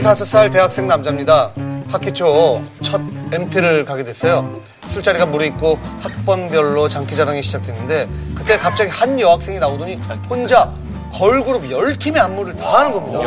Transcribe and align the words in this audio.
25살 0.00 0.50
대학생 0.52 0.86
남자입니다. 0.88 1.50
학기 1.90 2.10
초 2.10 2.60
첫 2.82 3.00
MT를 3.32 3.84
가게 3.84 4.02
됐어요. 4.04 4.60
술자리가 4.88 5.26
무르익고 5.26 5.78
학번별로 6.02 6.88
장기자랑이 6.88 7.42
시작됐는데 7.42 8.08
그때 8.34 8.58
갑자기 8.58 8.90
한 8.90 9.18
여학생이 9.18 9.58
나오더니 9.58 9.98
혼자 10.28 10.70
걸그룹 11.12 11.62
10팀의 11.70 12.18
안무를 12.18 12.56
다 12.56 12.78
하는 12.80 12.92
겁니다. 12.92 13.20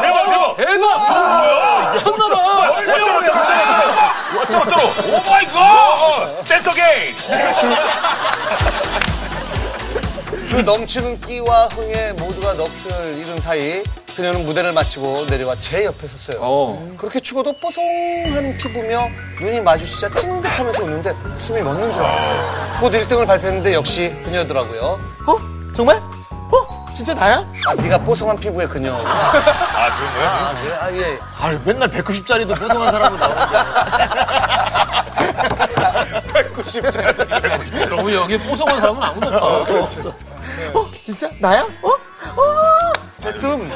대박 0.00 0.26
대박. 0.26 0.56
대박! 0.56 1.94
미쳤나봐! 1.94 2.78
어쩌고 2.78 3.00
어쩌고 3.18 3.38
어쩌고 4.40 4.62
어쩌고 4.64 5.12
oh 5.16 5.22
my 5.30 5.46
god. 5.46 6.44
Dance 6.48 6.68
again. 6.68 7.16
그 10.64 10.70
넘치는 10.70 11.20
끼와 11.20 11.66
흥에 11.66 12.12
모두가 12.12 12.54
넋을 12.54 13.18
잃은 13.18 13.38
사이 13.38 13.82
그녀는 14.16 14.46
무대를 14.46 14.72
마치고 14.72 15.26
내려와 15.26 15.56
제 15.60 15.84
옆에 15.84 16.08
섰어요. 16.08 16.38
어. 16.40 16.94
그렇게 16.96 17.20
죽어도 17.20 17.52
뽀송한 17.52 18.56
피부며 18.56 19.06
눈이 19.42 19.60
마주치자 19.60 20.14
찡긋하면서 20.14 20.82
웃는데 20.84 21.12
숨이 21.38 21.60
멎는 21.60 21.90
줄 21.90 22.02
알았어요. 22.02 22.78
곧 22.80 22.92
1등을 22.92 23.26
발표했는데 23.26 23.74
역시 23.74 24.16
그녀더라고요. 24.24 24.82
어? 24.82 25.72
정말? 25.74 25.98
어? 25.98 26.86
진짜 26.96 27.12
나야? 27.12 27.44
아, 27.66 27.74
네가 27.74 27.98
뽀송한 27.98 28.38
피부의 28.38 28.66
그녀. 28.66 28.94
아 29.04 29.96
그런 29.98 30.14
거야? 30.14 30.30
아, 30.30 30.54
그래? 30.62 30.74
아, 30.80 30.90
예. 30.92 31.18
아 31.40 31.60
맨날 31.66 31.90
190짜리도 31.90 32.58
뽀송한 32.58 32.90
사람으로 32.90 33.18
나오는데 33.20 33.58
190짜리. 36.32 37.88
너무 37.90 38.10
여기 38.16 38.38
뽀송한 38.38 38.80
사람은 38.80 39.02
아무도 39.02 39.26
없다. 39.28 39.44
어? 40.08 40.33
진짜? 41.04 41.30
나야? 41.38 41.62
어? 41.82 41.88
어? 41.88 42.92
대뜸 43.20 43.70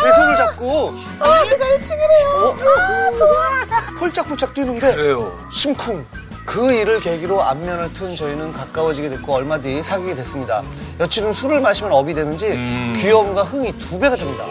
제 0.00 0.12
손을 0.12 0.36
잡고 0.36 0.94
아 1.20 1.42
내가 1.44 1.64
1등이래요 1.66 2.62
아 2.78 3.12
좋아 3.12 3.58
홀짝홀짝 4.00 4.54
뛰는데 4.54 4.94
그래요. 4.94 5.38
심쿵. 5.52 6.06
그 6.46 6.72
일을 6.72 7.00
계기로 7.00 7.42
안면을 7.42 7.92
튼 7.92 8.16
저희는 8.16 8.52
가까워지게 8.54 9.10
됐고 9.10 9.34
얼마 9.34 9.58
뒤 9.58 9.82
사귀게 9.82 10.14
됐습니다. 10.14 10.62
여친은 10.98 11.34
술을 11.34 11.60
마시면 11.60 11.92
업이 11.92 12.14
되는지 12.14 12.48
귀여움과 12.96 13.42
흥이 13.42 13.78
두 13.78 13.98
배가 13.98 14.16
됩니다. 14.16 14.44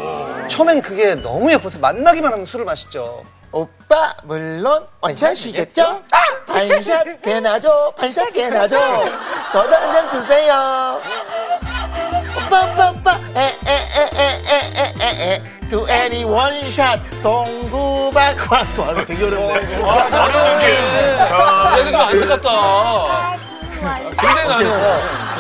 처음엔 0.47 0.81
그게 0.83 1.15
너무 1.15 1.51
예뻐서 1.51 1.79
만나기만 1.79 2.31
하면 2.33 2.45
술을 2.45 2.65
마시죠. 2.65 3.23
오빠 3.51 4.13
물론 4.25 4.85
원샷이겠죠? 5.01 6.03
반샷 6.45 7.21
개나죠 7.21 7.93
반샷 7.97 8.31
개나죠 8.33 8.77
저도 9.51 9.73
한 9.75 9.91
잔 9.93 10.09
주세요 10.09 11.01
오 11.01 11.46
빠 12.49 12.63
오빠 12.65 12.89
오빠 12.89 13.19
에에에에에에에. 13.35 15.43
두 15.69 15.85
애니 15.89 16.23
원샷 16.23 16.99
동구박 17.21 18.37
과수 18.37 18.81
아, 18.83 18.93
되게 19.05 19.25
어렵네 19.25 19.83
어려운 19.83 20.59
게. 20.59 20.75
야, 21.19 21.71
근데 21.75 21.97
안타깝다. 21.97 23.35
근데 24.21 24.43
나는 24.47 24.71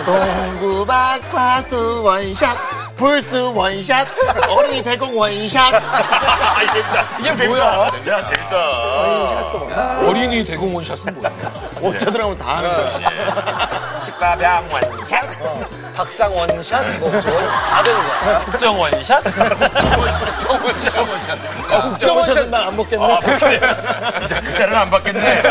동구박 0.05 1.31
과수 1.31 2.03
원샷 2.03 2.57
불스 2.97 3.51
원샷 3.53 4.07
어린이 4.49 4.81
대공 4.83 5.15
원샷 5.17 5.73
아 5.75 6.59
재밌다. 6.73 7.05
이게 7.19 7.47
뭐야? 7.47 7.87
야 8.07 8.23
재밌다. 8.23 9.99
어린이 10.07 10.43
대공 10.43 10.75
원샷은 10.75 11.21
뭐야? 11.79 11.95
들어가면 11.97 12.37
다 12.39 12.57
하는 12.57 12.75
거야 12.75 14.01
치과병 14.01 14.65
원샷. 14.71 15.27
박상 15.95 16.33
원샷, 16.35 16.85
뭐 16.99 17.11
저건 17.21 17.47
다 17.47 17.83
되는 17.83 17.99
거야. 18.07 18.39
국정 18.39 18.79
원샷? 18.79 19.27
아, 19.27 19.31
국정 21.81 22.17
원샷. 22.17 22.49
난안 22.49 22.75
먹겠네 22.75 23.05
아 23.05 23.19
그래. 23.19 23.59
이제 24.25 24.41
그 24.41 24.55
자리는 24.55 24.75
안 24.77 24.89
받겠네. 24.89 25.43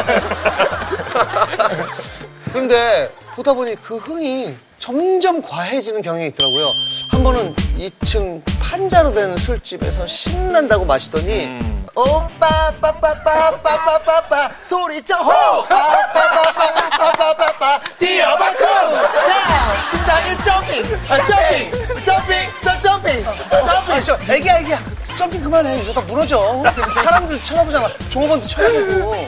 그런데 2.52 3.10
보다 3.34 3.52
보니 3.52 3.74
그 3.82 3.96
흥이 3.98 4.56
점점 4.78 5.40
과해지는 5.42 6.02
경향이 6.02 6.28
있더라고요. 6.28 6.72
한 7.10 7.24
번은 7.24 7.54
2층 7.78 8.42
판자로 8.60 9.12
된 9.14 9.36
술집에서 9.36 10.06
신난다고 10.06 10.84
마시더니 10.84 11.60
오빠 11.94 12.70
빠빠빠빠빠빠빠 12.80 14.50
소리쳐 14.60 15.16
호 15.16 15.66
빠빠빠빠빠빠빠 15.66 17.80
뛰어봐 17.98 18.54
쿵야 18.54 19.88
침상에 19.90 20.36
점핑 20.42 21.00
아, 21.08 21.16
점핑 21.24 21.72
점핑 22.04 22.36
너 22.62 22.78
점핑 22.78 23.24
점핑 23.24 23.94
아, 23.94 24.00
저 24.00 24.18
애기야 24.30 24.58
애기야 24.58 24.78
점핑 25.16 25.42
그만해 25.42 25.80
이러다 25.82 26.02
무너져 26.02 26.62
사람들 27.02 27.42
쳐다보잖아 27.42 27.88
종업원도 28.10 28.46
쳐다보고 28.46 29.12
어? 29.12 29.26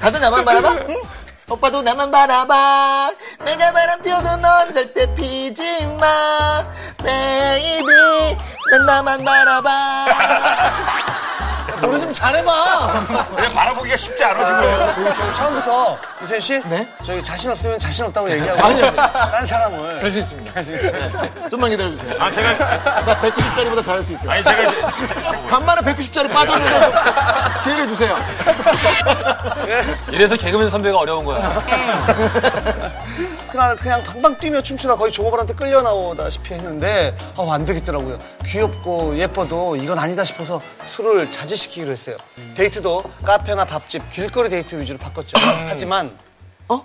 다들 0.00 0.20
나만 0.20 0.44
바라봐? 0.44 0.72
응? 0.88 1.02
오빠도 1.48 1.80
나만 1.82 2.10
바라봐 2.10 3.12
내가 3.44 3.72
바람 3.72 3.95
피워도 4.06 4.36
넌 4.36 4.72
절대 4.72 5.12
피지 5.14 5.84
마. 6.00 6.64
baby 7.02 7.86
난 8.70 8.86
나만 8.86 9.24
바라봐. 9.24 10.06
노래 11.82 11.98
좀 11.98 12.10
잘해봐. 12.12 13.04
그냥 13.34 13.52
바라보기가 13.52 13.96
쉽지 13.96 14.24
않아 14.24 14.46
지금. 14.46 15.14
저 15.16 15.32
처음부터 15.32 15.98
유세윤 16.22 16.40
씨 16.40 16.62
네? 16.66 16.88
저기 17.04 17.22
자신 17.22 17.50
없으면 17.50 17.78
자신 17.80 18.04
없다고 18.06 18.30
얘기하고 18.30 18.64
아니요. 18.64 18.94
딴 18.94 19.44
사람을. 19.46 19.98
자신 19.98 20.22
있습니다. 20.22 20.52
자신 20.54 20.74
있어요 20.76 21.48
좀만 21.50 21.70
기다려주세요. 21.70 22.14
아 22.22 22.30
제가 22.30 22.56
나 23.04 23.20
190짜리보다 23.20 23.84
잘할 23.84 24.04
수 24.04 24.12
있어요. 24.12 24.30
아니 24.30 24.44
제가 24.44 24.62
이제 24.62 24.80
간만에 25.48 25.80
190짜리 25.82 26.32
빠졌는데 26.32 26.92
기회를 27.64 27.88
주세요. 27.88 28.16
이래서 30.12 30.36
개그맨 30.36 30.70
선배가 30.70 30.96
어려운 30.96 31.24
거야. 31.24 31.40
그날 33.50 33.76
그냥 33.76 34.02
방방 34.02 34.36
뛰며 34.36 34.60
춤추다 34.60 34.96
거의 34.96 35.10
종업원한테 35.12 35.54
끌려 35.54 35.80
나오다시피 35.82 36.54
했는데 36.54 37.16
아, 37.36 37.46
안 37.52 37.64
되겠더라고요. 37.64 38.18
귀엽고 38.44 39.16
예뻐도 39.18 39.76
이건 39.76 39.98
아니다 39.98 40.24
싶어서 40.24 40.60
술을 40.84 41.30
자제시키기로 41.30 41.92
했어요. 41.92 42.16
데이트도 42.54 43.02
카페나 43.24 43.64
밥집, 43.64 44.10
길거리 44.10 44.48
데이트 44.50 44.78
위주로 44.78 44.98
바꿨죠. 44.98 45.36
하지만 45.68 46.16
어? 46.68 46.84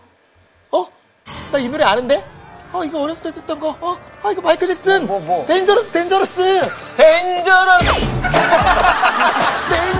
어? 0.71 0.85
나 1.51 1.59
이 1.59 1.67
노래 1.67 1.83
아는데? 1.83 2.23
어 2.73 2.85
이거 2.85 3.01
어렸을 3.03 3.31
때 3.33 3.39
듣던 3.41 3.59
거 3.59 3.75
어? 3.81 3.97
아 4.23 4.31
이거 4.31 4.41
마이클 4.41 4.65
잭슨 4.65 5.05
뭐, 5.05 5.19
뭐? 5.19 5.45
dangerous 5.45 5.91
dangerous 5.91 6.41
dangerous! 6.95 7.91
데인저러스 9.69 9.90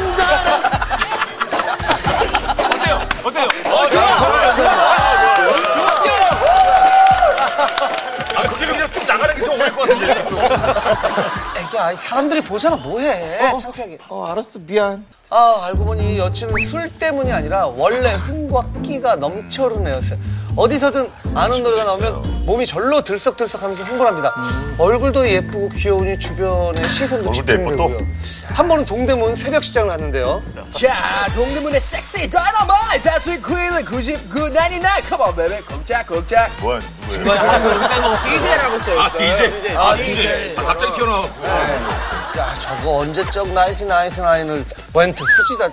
애기야 11.58 11.96
사람들이 11.96 12.44
보잖아. 12.44 12.76
뭐해? 12.78 13.58
창피하게. 13.58 13.98
어 14.10 14.26
알았어. 14.26 14.60
미안 14.60 15.06
아 15.34 15.62
알고 15.68 15.86
보니 15.86 16.18
여친은 16.20 16.68
술 16.68 16.90
때문이 16.90 17.32
아니라 17.32 17.66
원래 17.68 18.12
흥과 18.16 18.66
끼가 18.84 19.16
넘쳐흐르는 19.16 19.88
애였어요. 19.90 20.20
어디서든 20.58 21.10
아는 21.34 21.64
노래가 21.64 21.86
나오면 21.86 22.46
몸이 22.46 22.66
절로 22.66 23.02
들썩들썩하면서 23.02 23.82
흥분합니다. 23.82 24.34
얼굴도 24.78 25.30
예쁘고 25.30 25.70
귀여우니 25.70 26.20
주변의 26.20 26.90
시선도 26.90 27.30
얼굴도 27.30 27.32
집중되고요. 27.32 27.98
한 28.50 28.68
번은 28.68 28.86
동대문 28.86 29.38
새벽 29.38 29.64
시장을 29.64 29.92
갔는데요. 29.92 30.44
자 30.70 30.94
동대문의 31.34 31.80
섹시 31.80 32.30
다이너마이트 32.30 33.10
dance 33.10 33.30
queen 33.40 33.86
99, 33.86 34.30
99 34.30 34.54
come 35.10 35.26
on 35.26 35.34
baby 35.38 35.62
쿵짝 35.62 36.08
쿵짝 36.08 36.52
뭐야 36.60 36.80
누구야? 37.10 38.22
DJ라고 38.26 38.80
써있어. 38.80 39.00
아 39.02 39.12
DJ. 39.12 39.76
아 39.78 39.96
DJ. 39.96 40.56
아, 40.58 40.64
갑자기 40.66 40.92
튀어나와. 40.92 41.26
야 42.38 42.54
저거 42.60 42.98
언제적 43.00 43.48
1999을 43.48 44.66
멘트 44.96 45.24
후지다. 45.24 45.70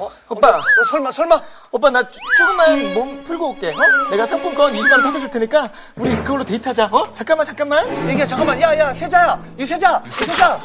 어? 0.00 0.08
오빠 0.28 0.52
너 0.52 0.62
설마 0.92 1.10
설마 1.10 1.40
오빠 1.72 1.90
나 1.90 2.00
조- 2.04 2.10
조금만 2.36 2.94
몸 2.94 3.24
풀고 3.24 3.48
올게 3.50 3.70
어? 3.70 4.10
내가 4.12 4.24
상품권 4.26 4.72
20만 4.72 4.92
원 4.92 5.02
타다 5.02 5.18
줄 5.18 5.28
테니까 5.28 5.68
우리 5.96 6.14
그걸로 6.18 6.44
데이트하자 6.44 6.84
어? 6.92 7.12
잠깐만 7.12 7.44
잠깐만 7.44 8.08
얘기야 8.08 8.24
잠깐만 8.24 8.60
야 8.62 8.78
야 8.78 8.92
세자야 8.94 9.40
유세자 9.58 10.00
유세자 10.06 10.60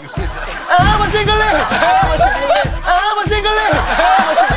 아마 0.69 1.09
싱글레 1.09 1.43
아마 1.43 2.17
싱글레 2.17 2.61
아마 2.85 3.25
싱글레 3.25 3.61
아마 3.71 4.35
싱글레 4.35 4.52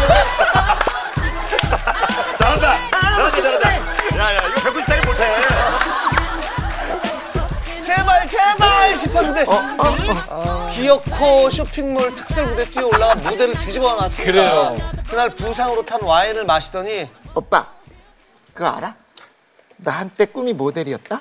제발 8.37 8.95
싶었는데 8.97 9.45
아, 9.49 10.69
기어코 10.73 11.49
쇼핑몰 11.51 12.15
특설 12.15 12.47
무대 12.47 12.65
뛰어 12.67 12.87
올라가 12.87 13.15
무대를 13.17 13.59
뒤집어 13.61 13.95
놨습니다. 13.97 14.25
그래요. 14.33 14.77
그날 15.09 15.35
부상으로 15.35 15.85
탄 15.85 16.03
와인을 16.03 16.45
마시더니 16.45 17.09
오빠 17.35 17.67
그거 18.53 18.69
알아? 18.69 18.95
나 19.79 19.93
한때 19.93 20.25
꿈이 20.27 20.53
모델이었다 20.53 21.19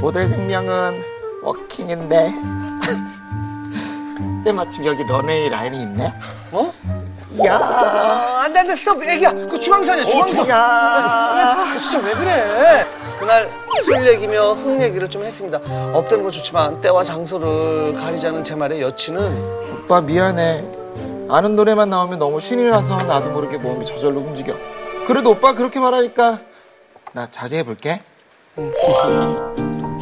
모델 0.00 0.26
생명은 0.28 1.02
워킹인데 1.42 2.32
때마침 4.44 4.86
여기 4.86 5.02
런웨이 5.04 5.48
라인이 5.48 5.82
있네. 5.82 6.14
어? 6.52 6.72
야, 7.44 7.56
아, 7.56 8.40
안 8.44 8.52
돼, 8.52 8.60
안 8.60 8.66
돼, 8.66 8.74
스톱. 8.74 9.02
애기야. 9.04 9.30
그 9.32 9.58
중앙선이야, 9.60 10.04
중앙선. 10.06 10.48
야. 10.48 10.56
야, 10.56 11.76
진짜 11.78 11.98
왜 12.04 12.14
그래? 12.14 12.86
그날 13.18 13.50
술 13.84 14.06
얘기며 14.06 14.52
흥 14.52 14.80
얘기를 14.80 15.08
좀 15.10 15.22
했습니다. 15.24 15.58
업되는 15.92 16.22
건 16.24 16.32
좋지만 16.32 16.80
때와 16.80 17.02
장소를 17.02 17.94
가리자는 17.94 18.44
제 18.44 18.54
말에 18.54 18.80
여친은 18.80 19.84
오빠 19.84 20.00
미안해. 20.00 20.64
아는 21.28 21.56
노래만 21.56 21.90
나오면 21.90 22.18
너무 22.18 22.40
신이 22.40 22.68
나서 22.68 22.96
나도 22.96 23.30
모르게 23.30 23.58
몸이 23.58 23.84
저절로 23.84 24.20
움직여. 24.20 24.54
그래도 25.06 25.30
오빠 25.30 25.52
그렇게 25.52 25.80
말하니까 25.80 26.40
나 27.12 27.26
자제해 27.30 27.64
볼게. 27.64 28.00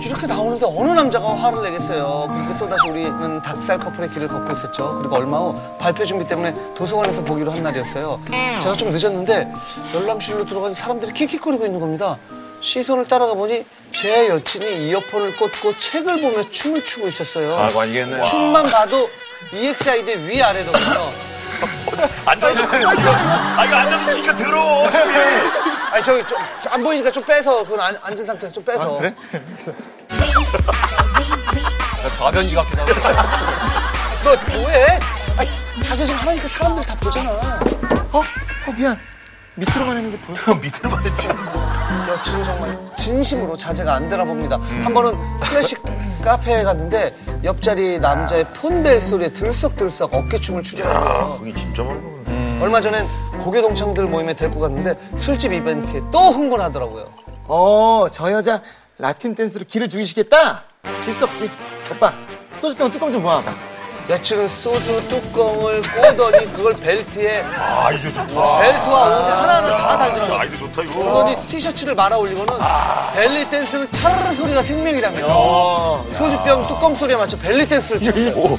이렇게 0.05 0.27
나오는데 0.27 0.67
어느 0.67 0.91
남자가 0.91 1.35
화를 1.35 1.63
내겠어요. 1.63 2.29
그리고 2.29 2.59
또다시 2.59 2.89
우리는 2.89 3.43
닭살 3.43 3.79
커플의 3.79 4.11
길을 4.11 4.29
걷고 4.29 4.53
있었죠. 4.53 4.99
그리고 4.99 5.17
얼마 5.17 5.39
후 5.39 5.55
발표 5.79 6.05
준비 6.05 6.27
때문에 6.27 6.55
도서관에서 6.75 7.25
보기로 7.25 7.51
한 7.51 7.63
날이었어요. 7.63 8.21
제가 8.61 8.75
좀 8.75 8.91
늦었는데 8.91 9.53
열람실로 9.95 10.45
들어가니 10.47 10.75
사람들이 10.75 11.13
킥킥거리고 11.13 11.65
있는 11.67 11.81
겁니다. 11.81 12.19
시선을 12.61 13.07
따라가 13.07 13.35
보니 13.35 13.65
제 13.93 14.29
여친이 14.29 14.89
이어폰을 14.89 15.37
꽂고 15.37 15.79
책을 15.79 16.21
보며 16.21 16.49
춤을 16.51 16.85
추고 16.85 17.09
있었어요. 17.09 17.57
아, 17.57 17.67
관이겠네. 17.67 18.25
춤만 18.25 18.69
봐도 18.71 19.09
EXID 19.53 20.27
위아래더군요. 20.29 21.13
앉아서. 22.27 22.63
아, 22.65 23.65
이거 23.65 23.77
앉아서 23.77 24.11
치니까 24.11 24.37
더러워. 24.37 24.91
춤이. 24.91 25.15
아니 25.93 26.05
저기 26.05 26.27
좀 26.27 26.39
안 26.69 26.83
보이니까 26.83 27.11
좀 27.13 27.25
빼서 27.25 27.63
그건 27.63 27.81
안- 27.81 27.97
앉은 28.03 28.17
상태에서 28.27 28.53
좀 28.53 28.65
빼서. 28.65 29.01
좌변기 32.17 32.55
같기도 32.55 32.83
하고. 32.83 32.93
너 34.25 34.37
뭐해? 34.59 34.99
아니, 35.39 35.49
자세 35.83 36.05
좀 36.05 36.17
하라니까 36.17 36.49
사람들 36.49 36.85
다 36.85 36.95
보잖아. 37.01 37.31
어? 37.31 38.19
어 38.19 38.73
미안. 38.77 38.99
밑으로만 39.55 39.97
했는데 39.97 40.19
보였어. 40.27 40.55
밑으로만 40.57 41.05
했지. 41.05 41.29
여친 42.09 42.43
정말 42.43 42.73
진심으로 42.97 43.57
자제가 43.57 43.95
안 43.95 44.09
되나 44.09 44.25
봅니다. 44.25 44.57
한 44.83 44.93
번은 44.93 45.13
클래식 45.41 45.83
카페에 46.23 46.65
갔는데 46.65 47.15
옆자리 47.45 47.99
남자의 47.99 48.45
폰벨 48.55 49.01
소리에 49.01 49.29
들썩들썩 49.31 50.13
어깨춤을 50.13 50.63
추더라고요. 50.63 51.39
그게 51.39 51.55
진짜 51.55 51.83
많구나. 51.83 52.17
얼마 52.65 52.81
전엔 52.81 53.07
고교 53.39 53.61
동창들 53.63 54.07
모임에 54.07 54.35
데리고 54.35 54.61
갔는데 54.61 54.99
술집 55.19 55.53
이벤트에 55.53 56.01
또 56.11 56.19
흥분하더라고요. 56.33 57.05
어, 57.49 58.07
저 58.11 58.33
여자 58.33 58.61
라틴 58.99 59.35
댄스로 59.35 59.65
기를 59.69 59.89
죽이시겠다? 59.89 60.65
질 61.03 61.13
수 61.13 61.25
없지. 61.25 61.51
오빠, 61.93 62.13
소주병 62.59 62.91
뚜껑 62.91 63.13
좀 63.13 63.23
모아봐. 63.23 63.53
여친은 64.09 64.49
소주 64.49 65.03
뚜껑을 65.09 65.83
꼬더니 65.83 66.47
그걸 66.53 66.75
벨트에 66.75 67.43
아, 67.43 67.91
이거 67.91 68.13
좋다. 68.13 68.59
벨트와 68.61 69.19
옷에 69.19 69.31
하나하나 69.33 69.69
다 69.77 69.91
아, 69.95 69.99
달더라고 69.99 70.33
요. 70.33 70.39
아이디 70.39 70.59
좋다, 70.59 70.83
이거. 70.83 70.95
그러더니 70.95 71.47
티셔츠를 71.49 71.95
말아 71.97 72.17
올리고는 72.17 72.55
벨리 73.15 73.49
댄스는 73.51 73.91
차라라 73.91 74.31
소리가 74.33 74.63
생명이라며 74.63 76.05
소주병 76.13 76.69
뚜껑 76.69 76.95
소리에 76.95 77.17
맞춰 77.17 77.37
벨리 77.37 77.67
댄스를 77.67 78.01
췄어요. 78.05 78.59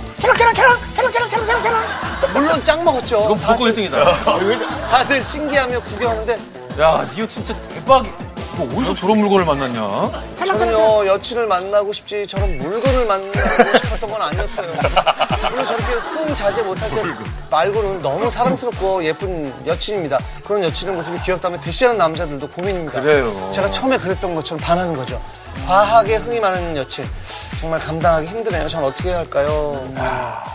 물론 2.33 2.61
짱 2.65 2.83
먹었죠. 2.83 3.23
이건 3.25 3.39
무조건 3.39 3.71
1등이다. 3.73 4.89
다들 4.91 5.23
신기하며 5.23 5.79
구경하는데 5.79 6.37
야, 6.81 7.05
니가 7.15 7.27
진짜 7.27 7.53
대박이. 7.69 8.09
너 8.57 8.63
어디서 8.63 8.95
저런 8.95 9.19
물건을 9.19 9.45
만났냐? 9.45 10.35
저는요 10.35 11.05
여친을 11.05 11.45
만나고 11.45 11.93
싶지 11.93 12.25
저런 12.25 12.57
물건을 12.57 13.05
만나고 13.05 13.77
싶었던 13.77 14.09
건 14.09 14.21
아니었어요. 14.21 14.73
물론 15.51 15.65
저렇게 15.65 15.93
흥 15.93 16.33
자제 16.33 16.63
못할 16.63 16.89
때 16.89 17.03
말고는 17.51 18.01
너무 18.01 18.31
사랑스럽고 18.31 19.03
예쁜 19.03 19.53
여친입니다. 19.67 20.17
그런 20.43 20.63
여친의 20.63 20.95
모습이 20.95 21.19
귀엽다면 21.21 21.59
대시하는 21.61 21.97
남자들도 21.99 22.49
고민입니다. 22.49 22.99
그래요. 23.01 23.49
제가 23.51 23.69
처음에 23.69 23.97
그랬던 23.97 24.33
것처럼 24.33 24.59
반하는 24.59 24.95
거죠. 24.95 25.21
과하게 25.67 26.15
흥이 26.15 26.39
많은 26.39 26.77
여친 26.77 27.07
정말 27.59 27.79
감당하기 27.79 28.25
힘드네요. 28.27 28.67
전 28.67 28.83
어떻게 28.83 29.09
해야 29.09 29.19
할까요? 29.19 29.87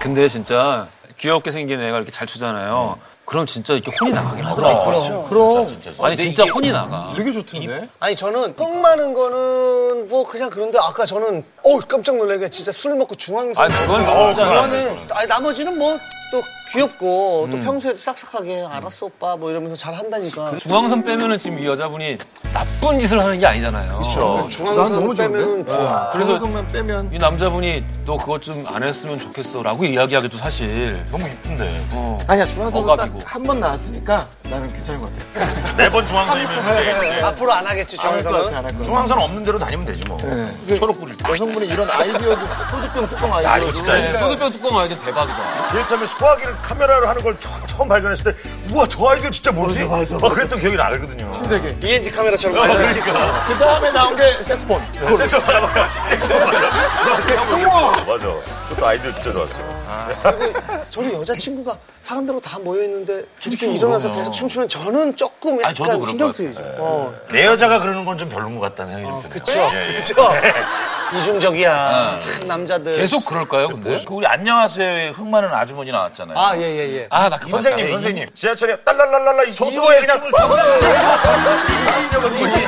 근데 0.00 0.28
진짜 0.28 0.86
귀엽게 1.18 1.52
생긴 1.52 1.80
애가 1.80 1.98
이렇게 1.98 2.10
잘 2.10 2.26
추잖아요. 2.26 2.98
그럼 3.24 3.46
진짜 3.46 3.74
이렇게 3.74 3.90
혼이 3.98 4.12
나가긴 4.12 4.44
하더라고. 4.44 4.84
그럼. 4.84 5.28
그럼. 5.28 5.78
아니, 6.00 6.16
진짜 6.16 6.44
혼이 6.44 6.70
나가. 6.72 7.12
되게 7.16 7.32
좋던데? 7.32 7.88
아니 8.00 8.16
저는 8.16 8.54
흥 8.58 8.82
많은 8.82 9.14
거는 9.14 10.08
뭐 10.08 10.26
그냥 10.26 10.50
그런데 10.50 10.78
아까 10.82 11.06
저는 11.06 11.42
어 11.64 11.78
깜짝 11.88 12.16
놀라게 12.16 12.48
진짜 12.50 12.72
술 12.72 12.94
먹고 12.96 13.14
중앙선 13.14 13.64
아니, 13.64 13.74
그건 13.86 14.00
어, 14.08 14.34
진짜. 14.34 14.48
그거는 14.48 15.06
아니 15.10 15.26
나머지는 15.28 15.78
뭐 15.78 15.98
또 16.32 16.42
귀엽고 16.72 17.44
음. 17.44 17.50
또 17.50 17.58
평소에도 17.58 17.98
싹싹하게 17.98 18.64
알았어 18.64 19.04
오빠 19.06 19.36
뭐 19.36 19.50
이러면서 19.50 19.76
잘 19.76 19.92
한다니까. 19.92 20.56
중앙선 20.56 21.04
빼면은 21.04 21.38
지금 21.38 21.58
이 21.58 21.66
여자분이 21.66 22.16
나쁜 22.54 22.98
짓을 22.98 23.20
하는 23.20 23.38
게 23.38 23.46
아니잖아요. 23.46 23.92
그렇죠. 23.92 24.36
난 24.40 24.48
중앙선 24.48 24.92
너무 24.92 25.14
빼면 25.14 25.44
좋은데? 25.44 25.70
좋아. 25.70 26.10
그래서- 26.10 26.28
그래서만 26.32 26.66
빼면. 26.68 27.10
이 27.12 27.18
남자분이 27.18 27.84
너 28.06 28.16
그것 28.16 28.40
좀 28.42 28.64
안 28.68 28.82
했으면 28.82 29.18
좋겠어 29.18 29.62
라고 29.62 29.84
이야기하기도 29.84 30.38
사실. 30.38 31.04
너무 31.10 31.26
이쁜데. 31.28 31.68
어. 31.92 32.16
아니야, 32.26 32.46
중앙선도 32.46 32.92
억압이고. 32.92 33.18
딱한번 33.18 33.60
나왔으니까 33.60 34.26
나는 34.48 34.68
괜찮은 34.68 35.00
것 35.02 35.10
같아. 35.34 35.74
매번 35.76 36.06
중앙선이면 36.06 36.50
돼. 36.64 37.20
앞으로 37.20 37.52
안 37.52 37.66
하겠지 37.66 37.98
안할 38.00 38.22
것 38.22 38.24
같아, 38.24 38.30
중앙선은. 38.30 38.58
안할 38.58 38.72
것 38.72 38.78
같아. 38.78 38.84
중앙선 38.86 39.18
없는 39.18 39.42
대로 39.42 39.58
다니면 39.58 39.84
되지 39.84 40.04
뭐. 40.04 40.16
네. 40.22 40.76
초록 40.78 40.98
뿌릴 40.98 41.11
때. 41.11 41.11
여성분이 41.28 41.66
이런 41.66 41.88
아이디어도 41.90 42.40
소주병 42.70 43.08
뚜껑 43.08 43.34
아이디어. 43.34 43.50
아, 43.50 43.58
이거 43.58 43.72
진짜 43.72 43.92
네, 43.94 44.16
소주병 44.18 44.50
뚜껑 44.52 44.78
알게 44.78 44.96
대박이다. 44.96 45.68
제일 45.72 45.86
처음에 45.86 46.06
소화기를 46.06 46.54
카메라로 46.56 47.08
하는 47.08 47.22
걸 47.22 47.38
처, 47.40 47.50
음 47.82 47.88
발견했을 47.88 48.32
때 48.32 48.38
우와 48.72 48.86
저 48.86 49.06
아이디어 49.08 49.28
진짜 49.30 49.50
뭐지? 49.50 49.80
맞아, 49.86 50.14
맞아, 50.14 50.18
막 50.18 50.34
그랬던 50.34 50.60
기억이 50.60 50.76
나거든요. 50.76 51.32
신세계. 51.32 51.76
ENG 51.82 52.10
카메라처럼 52.12 52.58
아. 52.58 52.66
그러니까. 52.76 53.44
그 53.46 53.58
다음에 53.58 53.90
나온 53.90 54.14
게 54.14 54.32
색소폰. 54.34 54.80
섹스 55.18 55.34
하다가 55.36 55.88
섹스 56.08 56.28
맞아. 56.32 58.04
맞아. 58.06 58.32
그것도 58.68 58.86
아이디어 58.86 59.12
진짜 59.14 59.32
좋았어요. 59.32 59.82
저는 60.90 61.12
여자친구가 61.20 61.76
사람들하고 62.00 62.40
다 62.40 62.58
모여있는데 62.60 63.24
이렇게 63.46 63.66
일어나서 63.72 64.12
계속 64.14 64.30
춤추면 64.30 64.68
저는 64.68 65.16
조금 65.16 65.60
약간 65.60 66.02
신경 66.04 66.28
것 66.28 66.32
쓰이죠. 66.36 66.60
어, 66.78 67.12
내 67.32 67.46
여자가 67.46 67.78
그러는 67.80 68.04
건 68.04 68.12
좀 68.18 68.28
별론 68.28 68.54
것 68.60 68.60
같다는 68.60 68.96
생각이 68.98 69.22
좀 69.22 69.30
그쵸, 69.30 69.54
드네요. 69.54 69.70
예, 69.74 69.88
예. 69.92 69.96
그쵸. 69.96 70.14
이중적이야. 71.16 72.18
참 72.18 72.48
남자들. 72.48 72.96
계속 72.96 73.24
그럴까요, 73.26 73.68
근데? 73.68 74.02
그 74.04 74.14
우리 74.14 74.26
안녕하세요에 74.26 75.10
흥 75.10 75.30
많은 75.30 75.52
아주머니 75.52 75.92
나왔잖아요. 75.92 76.36
아, 76.38 76.56
예, 76.56 76.62
예, 76.62 76.96
예. 76.96 77.06
아, 77.10 77.28
나 77.28 77.38
그만. 77.38 77.62
선생님, 77.62 77.86
나 77.86 77.92
선생님. 77.92 78.28
지하철에 78.34 78.76
딸랄랄랄라 78.82 79.44
이 79.44 79.50
이거에 79.52 80.00
그냥 80.00 80.22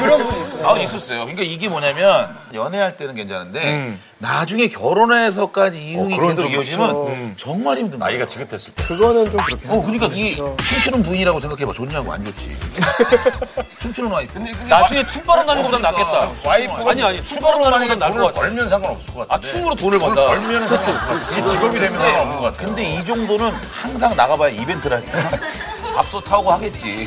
그런 0.02 0.28
분이 0.28 0.42
있어요. 0.42 0.68
아, 0.68 0.78
있었어요. 0.78 1.20
그러니까 1.20 1.42
이게 1.42 1.68
뭐냐면 1.68 2.36
연애할 2.52 2.96
때는 2.96 3.14
괜찮은데 3.14 3.96
나중에 4.18 4.68
결혼해서까지 4.68 5.78
이 5.78 5.96
흥이 5.96 6.16
그건 6.16 6.34
계속 6.34 6.42
좀 6.48 6.52
이어지면 6.54 7.34
정말 7.36 7.78
힘든 7.78 7.98
거야. 7.98 8.08
나이가 8.10 8.26
지긋했을 8.26 8.72
때. 8.74 8.84
그거는 8.84 9.30
좀 9.30 9.40
그렇게. 9.42 9.68
어, 9.68 9.80
그러니까 9.82 10.06
이 10.06 10.34
춤추는 10.34 11.02
부인이라고 11.02 11.40
생각해봐. 11.40 11.72
좋냐고 11.74 12.12
안 12.12 12.24
좋지. 12.24 12.56
춤추는 13.84 14.10
와이프. 14.10 14.38
나중에 14.66 15.04
춤바람 15.04 15.46
나는 15.46 15.62
것보단 15.62 15.82
낫겠다. 15.82 16.30
와이프가 16.42 16.90
아니, 16.90 17.02
아니, 17.02 17.22
춤바람 17.22 17.60
나는 17.60 17.86
것보단 17.86 17.98
나을 17.98 18.10
것 18.12 18.16
돈을 18.16 18.26
같아. 18.32 18.40
벌면 18.40 18.68
상관없을 18.70 19.12
것 19.14 19.20
같아. 19.20 19.34
아, 19.34 19.40
춤으로 19.40 19.74
돈을 19.74 19.98
번다. 19.98 20.26
벌면 20.26 20.68
상관없을 20.68 20.94
것 20.94 20.98
같아. 21.06 21.30
이게 21.32 21.44
직업이 21.44 21.78
되면 21.78 22.00
상관없는 22.00 22.36
것 22.40 22.42
같아요. 22.52 22.66
근데 22.66 22.82
이 22.82 23.04
정도는 23.04 23.52
항상 23.70 24.16
나가봐야 24.16 24.48
이벤트를 24.52 24.96
하니까 24.96 25.38
앞서 25.98 26.18
타고 26.22 26.50
하겠지. 26.50 27.06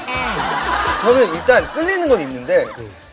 저는 1.01 1.33
일단 1.33 1.67
끌리는 1.73 2.07
건 2.07 2.21
있는데 2.21 2.67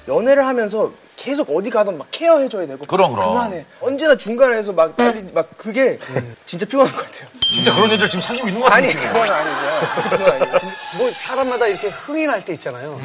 연애를 0.09 0.47
하면서 0.47 0.91
계속 1.17 1.49
어디 1.57 1.71
가든 1.71 1.97
막 1.97 2.07
케어해줘야 2.11 2.67
되고 2.67 2.85
그럼, 2.87 3.15
그럼. 3.15 3.29
그만해 3.33 3.65
언제나 3.81 4.15
중간에서 4.17 4.73
막 4.73 4.95
빨리 4.97 5.23
막 5.33 5.49
그게 5.57 5.99
진짜 6.45 6.67
피곤한 6.67 6.93
것 6.95 7.07
같아요 7.07 7.29
진짜 7.41 7.73
그런 7.73 7.87
여자를 7.93 8.11
지금 8.11 8.21
사귀고 8.21 8.49
있는 8.49 8.61
것 8.61 8.67
같은 8.69 8.77
아니 8.85 8.89
느낌이에요. 8.89 9.13
그건 9.13 9.31
아니고요 9.31 9.81
그건 10.11 10.33
아니고 10.33 10.59
뭐 10.99 11.11
사람마다 11.11 11.67
이렇게 11.69 11.89
흥이 11.89 12.27
날 12.27 12.45
때 12.45 12.53
있잖아요. 12.55 13.01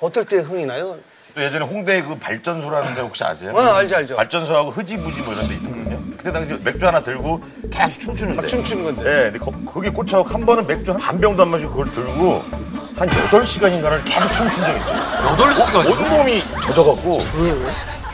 어떨 0.00 0.24
때 0.24 0.38
흥이 0.38 0.66
나요? 0.66 0.96
또 1.34 1.42
예전에 1.42 1.64
홍대 1.64 2.02
그 2.02 2.18
발전소라는 2.18 2.94
데 2.94 3.00
혹시 3.02 3.22
아세요? 3.22 3.52
어, 3.54 3.60
알죠, 3.60 3.96
알죠. 3.96 4.16
발전소하고 4.16 4.70
흐지부지 4.70 5.22
뭐 5.22 5.32
이런 5.34 5.46
데 5.48 5.54
있었거든요. 5.54 6.00
그때 6.16 6.32
당시 6.32 6.54
맥주 6.54 6.86
하나 6.86 7.00
들고 7.00 7.40
계속 7.70 8.00
춤추는데. 8.00 8.42
막 8.42 8.48
춤추는 8.48 8.84
건데. 8.84 9.02
네, 9.02 9.22
근데 9.30 9.38
거, 9.38 9.52
거기 9.72 9.90
꽂혀 9.90 10.22
한 10.22 10.44
번은 10.44 10.66
맥주 10.66 10.92
한 10.92 11.20
병도 11.20 11.42
안 11.42 11.48
마시고 11.50 11.70
그걸 11.70 11.92
들고 11.92 12.42
한 12.96 13.08
8시간인가를 13.08 14.04
계속 14.04 14.32
춤춘 14.34 14.64
적이 14.64 14.78
있어요. 14.80 14.96
8시간이요? 15.36 15.90
온몸이 16.00 16.42
젖어갖고 16.62 17.18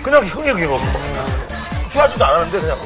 그냥 0.02 0.22
흥에 0.22 0.52
그냥 0.52 0.78
취하지도 1.88 2.24
않았는데 2.24 2.60
그냥 2.60 2.76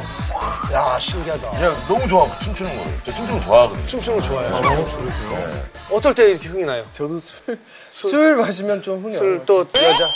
야, 0.72 0.98
신기하다. 1.00 1.50
그냥 1.50 1.74
너무 1.88 2.06
좋아하고 2.08 2.38
춤추는 2.40 2.70
거예요. 2.76 2.90
저 3.04 3.12
춤추는 3.12 3.40
거 3.40 3.46
좋아하거든요. 3.46 3.86
춤추는 3.86 4.18
거 4.18 4.24
좋아해요. 4.24 5.64
어떨 5.92 6.14
때 6.14 6.30
이렇게 6.30 6.48
흥이 6.48 6.64
나요? 6.64 6.84
저도 6.92 7.18
술, 7.18 7.58
술 7.90 8.36
마시면 8.36 8.80
좀 8.82 9.02
흥이 9.02 9.16
술 9.16 9.36
나요 9.38 9.44
또 9.46 9.66
여자? 9.82 10.08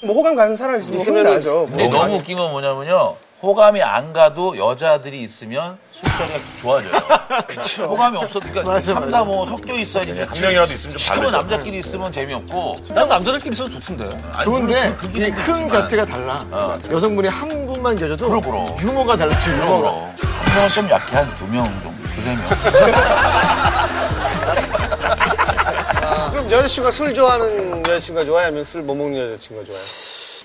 뭐 0.00 0.14
호감 0.14 0.36
가는 0.36 0.56
사람 0.56 0.78
있으면 0.78 1.00
흥이 1.00 1.18
있으면은- 1.20 1.34
나죠 1.34 1.50
뭐. 1.50 1.66
근데 1.70 1.88
너무 1.88 2.14
웃긴 2.16 2.38
건 2.38 2.52
뭐냐면요. 2.52 3.16
호감이 3.40 3.80
안 3.82 4.12
가도 4.12 4.58
여자들이 4.58 5.22
있으면 5.22 5.78
술자리가 5.92 6.38
좋아져요. 6.60 6.90
그쵸. 7.46 7.84
호감이 7.84 8.18
없어도 8.18 8.48
그러니까 8.50 8.80
삼 8.80 9.08
3, 9.08 9.30
5 9.30 9.46
섞여 9.46 9.74
있어야지. 9.74 10.10
한 10.10 10.40
명이라도 10.40 10.74
있으면 10.74 10.90
좀 10.92 10.98
시커먼 11.00 11.20
다르죠. 11.30 11.36
남자끼리 11.36 11.78
있으면 11.78 12.10
재미없고. 12.10 12.80
난 12.92 13.08
남자들끼리 13.08 13.52
있어도 13.54 13.70
좋던데. 13.70 14.10
아니, 14.32 14.44
좋은데 14.44 14.96
그- 14.98 15.06
그게 15.06 15.20
이 15.20 15.24
힘들지만. 15.30 15.62
흥 15.62 15.68
자체가 15.68 16.04
달라. 16.04 16.44
어. 16.50 16.76
여성분이 16.90 17.28
한 17.28 17.64
분만 17.66 17.94
계셔도 17.94 18.28
그럼, 18.28 18.42
그럼. 18.42 18.66
유머가 18.80 19.16
달라져. 19.16 19.52
유머가. 19.52 19.78
그럼. 19.78 20.12
한 20.18 20.54
명은 20.54 20.66
좀 20.68 20.90
약해 20.90 21.14
한 21.16 21.28
두 21.36 21.46
명 21.46 21.64
정도, 21.64 21.92
두세 22.08 22.34
명. 22.34 22.48
그럼 26.32 26.50
여자친구가 26.50 26.90
술 26.90 27.14
좋아하는 27.14 27.86
여자친구가 27.86 28.24
좋아요? 28.26 28.46
아니면 28.48 28.64
술 28.64 28.82
못 28.82 28.96
먹는 28.96 29.16
여자친구가 29.34 29.64
좋아요? 29.66 29.78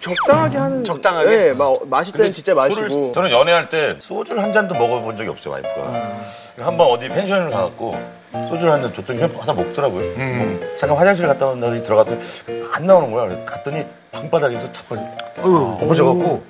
적당하게 0.04 0.58
하는. 0.58 0.84
적당하게? 0.84 1.30
네, 1.30 1.54
막 1.54 1.76
마실 1.88 2.14
때는 2.14 2.34
진짜 2.34 2.52
술을 2.70 2.90
마시고. 2.90 3.14
저는 3.14 3.32
연애할 3.32 3.70
때 3.70 3.96
소주를 4.00 4.44
한 4.44 4.52
잔도 4.52 4.76
먹어본 4.76 5.16
적이 5.18 5.30
없어요 5.30 5.54
와이프가. 5.54 6.12
한 6.60 6.78
번 6.78 6.88
어디 6.92 7.08
펜션을 7.10 7.50
가갖고 7.50 7.96
소주를 8.50 8.72
한 8.72 8.82
잔 8.82 8.94
줬더니 8.94 9.20
그냥 9.20 9.34
하다 9.40 9.54
먹더라고요. 9.54 10.18
뭐 10.18 10.60
잠깐 10.78 10.98
화장실 10.98 11.26
갔다 11.28 11.48
온다더니 11.48 11.84
들어갔더니 11.84 12.20
안 12.74 12.86
나오는 12.86 13.10
거야. 13.12 13.28
그래서 13.28 13.46
갔더니 13.46 13.86
방바닥에서 14.14 14.72
자꾸 14.72 14.96
엎어져갖고 15.38 16.44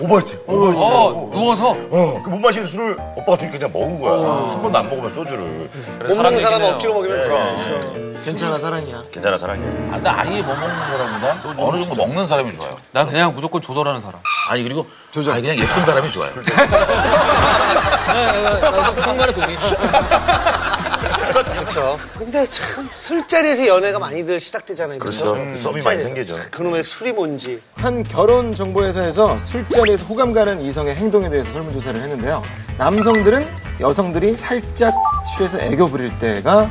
오버지. 0.00 0.38
오버지. 0.46 0.78
어, 0.78 1.30
누워서? 1.32 1.70
어, 1.90 2.22
그못 2.22 2.38
마시는 2.40 2.68
술을 2.68 2.96
오빠가 3.16 3.36
주니까 3.36 3.58
그냥 3.58 3.72
먹은 3.72 4.00
거야. 4.00 4.12
한 4.52 4.62
번도 4.62 4.78
안 4.78 4.88
먹으면 4.88 5.12
소주를. 5.12 5.68
못 6.08 6.16
먹는 6.16 6.40
사람은 6.40 6.72
억지로 6.74 6.94
먹이면 6.94 7.22
그렇죠. 7.24 8.08
괜찮아 8.24 8.58
사랑이야. 8.58 9.02
괜찮아 9.10 9.36
사랑해. 9.36 9.60
아, 9.90 9.94
근데 9.94 10.08
아예 10.10 10.40
못 10.42 10.54
먹는 10.54 10.76
사람보다 10.86 11.64
어느 11.64 11.82
정도 11.82 12.06
먹는 12.06 12.26
사람이 12.28 12.56
좋아요. 12.56 12.76
난 12.92 13.06
그냥 13.08 13.34
무조건 13.34 13.60
조절하는 13.60 14.00
사람. 14.00 14.20
아니, 14.50 14.62
그리고 14.62 14.86
아니, 15.32 15.42
그냥 15.42 15.58
예쁜 15.58 15.84
사람이 15.84 16.12
좋아요. 16.12 16.30
나도 18.60 18.94
그 18.94 19.10
말에 19.10 19.32
동의. 19.32 19.56
그렇죠. 21.68 22.00
근데 22.18 22.44
참 22.46 22.88
술자리에서 22.92 23.66
연애가 23.66 23.98
많이들 23.98 24.40
시작되잖아요. 24.40 24.98
그렇죠. 24.98 25.34
그렇죠? 25.34 25.58
썸이 25.58 25.82
많이 25.84 26.00
생기죠. 26.00 26.36
그놈의 26.50 26.82
술이 26.82 27.12
뭔지. 27.12 27.60
한 27.74 28.02
결혼 28.02 28.54
정보 28.54 28.82
회사에서 28.84 29.38
술자리에서 29.38 30.06
호감 30.06 30.32
가는 30.32 30.60
이성의 30.60 30.94
행동에 30.94 31.28
대해서 31.28 31.52
설문 31.52 31.74
조사를 31.74 32.00
했는데요. 32.00 32.42
남성들은 32.78 33.46
여성들이 33.80 34.34
살짝 34.36 34.94
취해서 35.36 35.60
애교 35.60 35.90
부릴 35.90 36.16
때가 36.18 36.70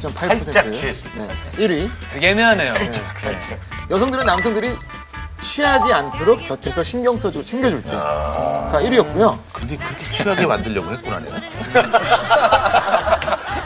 30.8%. 0.00 0.12
살짝 0.44 0.72
취했을 0.74 1.10
때, 1.12 1.20
네. 1.56 1.66
1위. 1.66 1.90
되게 2.12 2.28
애매하네요. 2.30 2.74
여성들은 3.90 4.26
남성들이 4.26 4.76
취하지 5.40 5.92
않도록 5.92 6.44
곁에서 6.44 6.82
신경 6.82 7.16
써주고 7.16 7.42
챙겨줄 7.44 7.82
때가 7.82 8.70
1위였고요. 8.72 9.38
근데 9.52 9.76
그렇게 9.76 10.12
취하게 10.12 10.46
만들려고 10.46 10.92
했구나, 10.92 11.18
내가. 11.20 11.40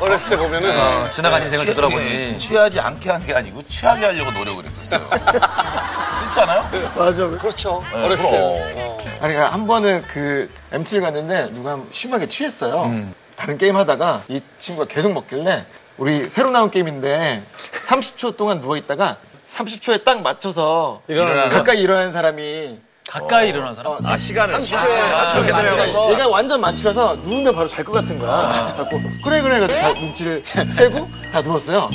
어렸을 0.08 0.30
때 0.30 0.36
보면은 0.36 0.70
어, 0.78 1.10
지나간 1.10 1.42
인생을 1.42 1.64
취- 1.64 1.70
되돌아보니. 1.70 2.38
취하지 2.38 2.80
않게 2.80 3.10
한 3.10 3.26
게 3.26 3.34
아니고 3.34 3.62
취하게 3.68 4.06
하려고 4.06 4.30
노력을 4.32 4.64
했었어요. 4.64 5.06
그렇지 5.08 6.40
않아요? 6.40 6.70
맞아. 6.96 7.26
그렇죠. 7.26 7.84
네, 7.92 8.04
어렸을. 8.04 8.24
때는. 8.30 8.42
어. 8.42 8.98
아니, 9.20 9.34
그러니까 9.34 9.48
한 9.52 9.66
번은 9.66 10.04
그 10.08 10.50
MT를 10.72 11.02
갔는데 11.02 11.52
누가 11.52 11.78
심하게 11.92 12.26
취했어요. 12.28 12.90
다른 13.36 13.58
게임 13.58 13.76
하다가 13.76 14.22
이 14.28 14.40
친구가 14.60 14.88
계속 14.88 15.12
먹길래 15.12 15.66
우리 15.98 16.28
새로 16.30 16.50
나온 16.50 16.70
게임인데 16.70 17.42
30초 17.86 18.36
동안 18.36 18.60
누워 18.60 18.76
있다가 18.76 19.16
30초에 19.46 20.04
딱 20.04 20.22
맞춰서 20.22 21.02
일어나는 21.08 21.48
가까이 21.50 21.78
일어나는 21.80 22.12
사람이 22.12 22.78
가까이 23.08 23.48
일어난 23.48 23.74
사람? 23.74 23.96
아 24.04 24.16
시간을. 24.18 24.54
30초에 24.54 26.10
얘가 26.12 26.28
완전 26.28 26.60
맞추라서 26.60 27.16
누우면 27.16 27.54
바로 27.54 27.66
잘 27.66 27.82
것 27.84 27.92
같은 27.92 28.18
거야. 28.18 28.74
그래갖고 28.76 29.00
그래 29.24 29.40
그래 29.40 29.60
그래서 29.60 29.80
다 29.80 29.98
눈치를 29.98 30.42
채고 30.70 31.08
다 31.32 31.40
누웠어요. 31.40 31.88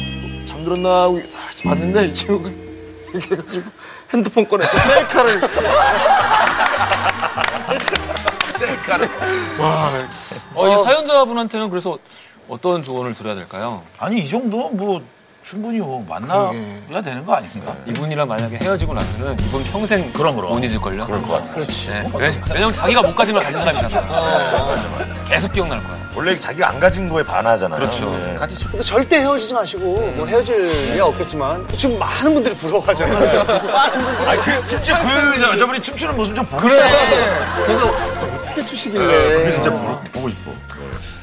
잠들었나 0.48 1.03
하고 1.03 1.22
살짝 1.29 1.63
봤는데 1.65 2.05
이 2.08 2.13
친구가 2.13 2.50
이렇게 3.13 3.36
해가지고 3.36 3.70
핸드폰 4.12 4.48
꺼내서 4.48 4.72
셀카를 4.79 5.41
셀카를. 8.58 9.10
어, 10.55 10.67
이 10.67 10.84
사연자분한테는 10.84 11.70
그래서 11.70 11.98
어떤 12.50 12.84
조언을 12.84 13.13
드려야 13.13 13.36
될까요? 13.36 13.84
아니, 14.00 14.20
이 14.20 14.27
정도 14.27 14.70
뭐 14.70 15.00
충분히 15.45 15.79
뭐 15.79 16.03
만나야 16.07 17.01
되는 17.03 17.25
거 17.25 17.33
아닌가? 17.35 17.75
이분이랑 17.85 18.27
만약에 18.27 18.57
헤어지고 18.62 18.93
나서는 18.93 19.35
이분 19.41 19.63
평생 19.65 20.12
그럼, 20.13 20.35
그럼. 20.35 20.51
못 20.53 20.63
잊을걸요? 20.63 21.05
그럴 21.05 21.21
것 21.21 21.33
같아. 21.33 21.53
그렇지. 21.53 21.91
왜냐면 22.53 22.73
자기가 22.73 23.01
못 23.01 23.13
가진 23.13 23.33
걸 23.33 23.43
가진 23.43 23.59
사람이잖아. 23.59 25.27
계속 25.27 25.51
기억날 25.51 25.83
거야. 25.83 26.03
원래 26.15 26.38
자기가 26.38 26.69
안 26.69 26.79
가진 26.79 27.09
거에 27.09 27.23
반하잖아요. 27.23 27.79
그렇죠. 27.79 28.09
네. 28.17 28.35
같이 28.35 28.55
싶 28.55 28.69
근데 28.71 28.83
절대 28.83 29.17
헤어지지 29.17 29.53
마시고 29.53 29.83
뭐 30.15 30.25
헤어질 30.25 30.93
리 30.95 31.00
없겠지만 31.00 31.67
지금 31.75 31.97
많은 32.00 32.33
분들이 32.35 32.55
부러워하잖아요. 32.55 33.19
많은 33.43 34.00
분들이 34.00 34.27
아, 34.29 34.35
그, 34.38 34.67
진짜 34.67 35.03
그 35.03 35.41
여자분이 35.41 35.81
춤추는 35.81 36.15
모습 36.15 36.35
좀 36.35 36.45
보고 36.45 36.62
그래. 36.62 36.89
싶어. 37.00 37.65
그래서 37.65 37.91
어떻게 38.41 38.62
추시길래 38.63 39.05
네, 39.05 39.33
그게 39.39 39.51
진짜 39.53 39.69
싶어. 39.71 40.01